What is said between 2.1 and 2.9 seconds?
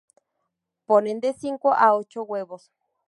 huevos.